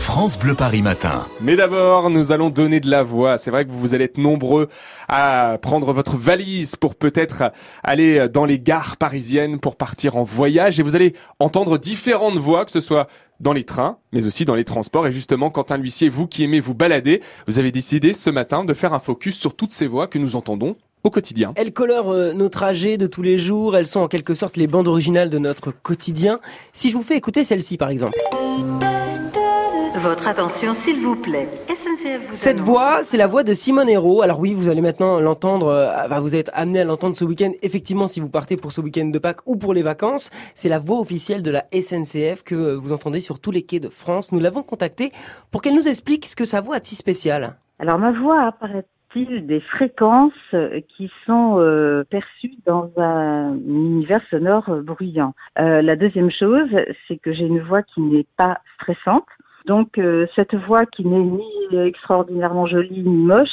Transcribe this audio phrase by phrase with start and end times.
[0.00, 1.26] France Bleu Paris Matin.
[1.42, 3.36] Mais d'abord, nous allons donner de la voix.
[3.36, 4.68] C'est vrai que vous allez être nombreux
[5.08, 7.52] à prendre votre valise pour peut-être
[7.84, 12.64] aller dans les gares parisiennes pour partir en voyage et vous allez entendre différentes voix,
[12.64, 13.08] que ce soit
[13.40, 15.06] dans les trains, mais aussi dans les transports.
[15.06, 18.72] Et justement, Quentin L'huissier, vous qui aimez vous balader, vous avez décidé ce matin de
[18.72, 21.52] faire un focus sur toutes ces voix que nous entendons au quotidien.
[21.56, 24.66] Elles colorent euh, nos trajets de tous les jours, elles sont en quelque sorte les
[24.66, 26.40] bandes originales de notre quotidien.
[26.72, 28.18] Si je vous fais écouter celle-ci par exemple.
[30.02, 31.48] Votre attention, s'il vous plaît.
[31.68, 34.22] SNCF vous Cette annonce- voix, c'est la voix de Simone Hérault.
[34.22, 38.06] Alors oui, vous allez maintenant l'entendre, euh, vous êtes amené à l'entendre ce week-end, effectivement,
[38.08, 40.30] si vous partez pour ce week-end de Pâques ou pour les vacances.
[40.54, 43.80] C'est la voix officielle de la SNCF que euh, vous entendez sur tous les quais
[43.80, 44.32] de France.
[44.32, 45.12] Nous l'avons contactée
[45.50, 47.56] pour qu'elle nous explique ce que sa voix a de si spécial.
[47.78, 54.70] Alors ma voix apparaît-il des fréquences euh, qui sont euh, perçues dans un univers sonore
[54.82, 55.34] bruyant?
[55.58, 56.68] Euh, la deuxième chose,
[57.06, 59.24] c'est que j'ai une voix qui n'est pas stressante.
[59.66, 63.48] Donc euh, cette voix qui n'est ni extraordinairement jolie ni moche,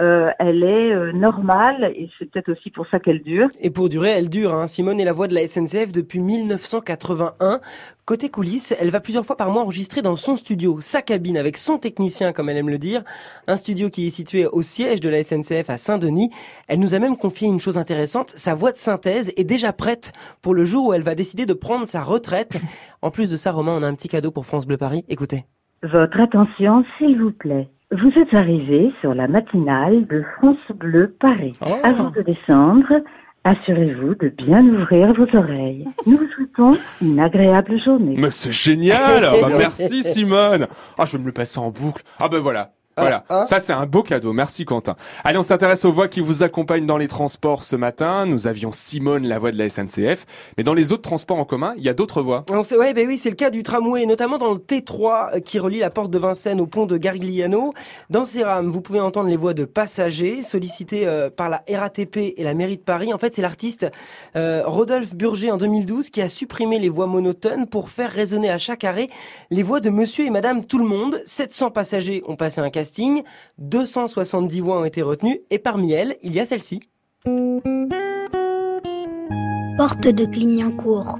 [0.00, 3.48] euh, elle est euh, normale et c'est peut-être aussi pour ça qu'elle dure.
[3.60, 4.54] Et pour durer, elle dure.
[4.54, 4.66] Hein.
[4.66, 7.60] Simone est la voix de la SNCF depuis 1981.
[8.04, 11.56] Côté coulisses, elle va plusieurs fois par mois enregistrer dans son studio, sa cabine avec
[11.56, 13.04] son technicien, comme elle aime le dire.
[13.46, 16.30] Un studio qui est situé au siège de la SNCF à Saint-Denis.
[16.68, 18.32] Elle nous a même confié une chose intéressante.
[18.34, 21.54] Sa voix de synthèse est déjà prête pour le jour où elle va décider de
[21.54, 22.52] prendre sa retraite.
[23.04, 25.04] En plus de ça, Romain, on a un petit cadeau pour France Bleu Paris.
[25.08, 25.44] Écoutez.
[25.82, 27.68] Votre attention, s'il vous plaît.
[27.90, 31.54] Vous êtes arrivé sur la matinale de France Bleu Paris.
[31.60, 31.70] Oh.
[31.82, 32.86] Avant de descendre,
[33.44, 35.86] assurez-vous de bien ouvrir vos oreilles.
[36.06, 38.14] Nous vous souhaitons une agréable journée.
[38.16, 42.02] Mais c'est génial Bah, Merci Simone Ah, je vais me le passer en boucle.
[42.20, 44.32] Ah ben voilà voilà, ça c'est un beau cadeau.
[44.32, 44.96] Merci Quentin.
[45.24, 48.26] Allez, on s'intéresse aux voix qui vous accompagnent dans les transports ce matin.
[48.26, 50.26] Nous avions Simone, la voix de la SNCF,
[50.56, 52.44] mais dans les autres transports en commun, il y a d'autres voix.
[52.50, 55.40] On sait, ouais, ben oui, c'est le cas du tramway, notamment dans le T3 euh,
[55.40, 57.72] qui relie la porte de Vincennes au pont de Garigliano.
[58.10, 62.34] Dans ces rames, vous pouvez entendre les voix de passagers sollicitées euh, par la RATP
[62.36, 63.12] et la mairie de Paris.
[63.12, 63.90] En fait, c'est l'artiste
[64.36, 68.58] euh, Rodolphe Burger en 2012 qui a supprimé les voix monotones pour faire résonner à
[68.58, 69.08] chaque arrêt
[69.50, 71.22] les voix de monsieur et madame tout le monde.
[71.24, 73.22] 700 passagers ont passé un casting,
[73.58, 76.80] 270 voix ont été retenues et parmi elles, il y a celle-ci.
[79.76, 81.18] Porte de Clignancourt.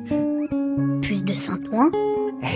[1.02, 1.90] Puce de Saint-Ouen.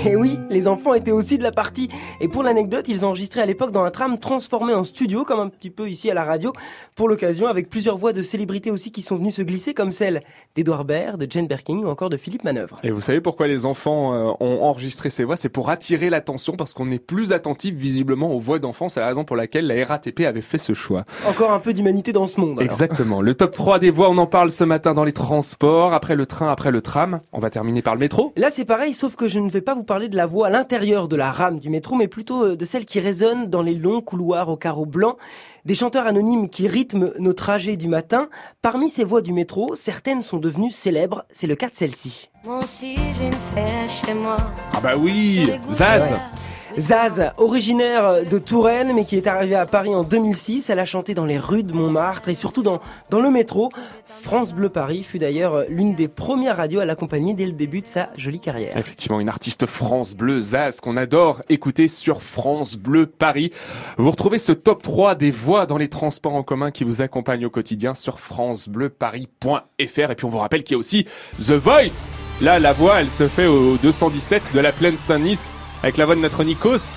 [0.05, 1.89] Et oui, les enfants étaient aussi de la partie.
[2.21, 5.41] Et pour l'anecdote, ils ont enregistré à l'époque dans un tram transformé en studio, comme
[5.41, 6.53] un petit peu ici à la radio,
[6.95, 10.23] pour l'occasion, avec plusieurs voix de célébrités aussi qui sont venues se glisser, comme celle
[10.57, 12.79] d'Edouard Baird, de Jane Birkin ou encore de Philippe Manœuvre.
[12.83, 15.37] Et vous savez pourquoi les enfants euh, ont enregistré ces voix?
[15.37, 18.89] C'est pour attirer l'attention, parce qu'on est plus attentif visiblement aux voix d'enfants.
[18.89, 21.05] C'est la raison pour laquelle la RATP avait fait ce choix.
[21.29, 22.59] Encore un peu d'humanité dans ce monde.
[22.59, 22.63] alors.
[22.63, 23.21] Exactement.
[23.21, 26.27] Le top 3 des voix, on en parle ce matin dans les transports, après le
[26.27, 27.21] train, après le tram.
[27.33, 28.33] On va terminer par le métro.
[28.37, 30.51] Là, c'est pareil, sauf que je ne vais pas vous parler de la voix à
[30.51, 33.75] l'intérieur de la rame du métro, mais plutôt euh, de celle qui résonne dans les
[33.75, 35.17] longs couloirs au carreau blanc.
[35.65, 38.29] Des chanteurs anonymes qui rythment nos trajets du matin.
[38.63, 41.25] Parmi ces voix du métro, certaines sont devenues célèbres.
[41.31, 42.31] C'est le cas de celle-ci.
[42.45, 44.37] Moi aussi j'ai une fée chez moi.
[44.73, 46.15] Ah bah oui Zaz
[46.79, 50.69] Zaz, originaire de Touraine, mais qui est arrivée à Paris en 2006.
[50.69, 53.71] Elle a chanté dans les rues de Montmartre et surtout dans, dans le métro.
[54.05, 57.87] France Bleu Paris fut d'ailleurs l'une des premières radios à l'accompagner dès le début de
[57.87, 58.77] sa jolie carrière.
[58.77, 63.53] Effectivement, une artiste France Bleu, Zaz, qu'on adore écouter sur France Bleu Paris.
[63.97, 67.47] Vous retrouvez ce top 3 des voix dans les transports en commun qui vous accompagnent
[67.47, 70.11] au quotidien sur francebleuparis.fr.
[70.11, 71.07] Et puis on vous rappelle qu'il y a aussi
[71.39, 72.07] The Voice.
[72.43, 75.49] Là, la voix, elle se fait au 217 de la plaine Saint-Denis
[75.83, 76.93] avec la voix de notre Nikos.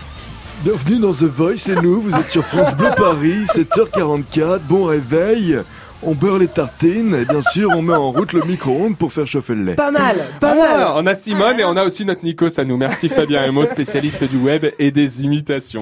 [0.64, 5.60] Bienvenue dans The Voice, c'est nous, vous êtes sur France Bleu Paris, 7h44, bon réveil.
[6.02, 9.28] On beurre les tartines et bien sûr on met en route le micro-ondes pour faire
[9.28, 9.76] chauffer le lait.
[9.76, 12.64] Pas mal, pas Ah, mal on a Simone et on a aussi notre Nikos à
[12.64, 12.78] nous.
[12.78, 15.78] Merci Fabien Emo, spécialiste du web et des imitations.